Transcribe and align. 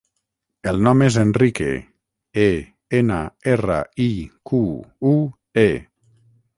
El 0.69 0.79
nom 0.87 1.03
és 1.07 1.17
Enrique: 1.23 1.67
e, 2.45 2.47
ena, 3.03 3.21
erra, 3.55 3.79
i, 4.09 4.11
cu, 4.53 4.67
u, 5.15 5.17
e. 5.69 5.71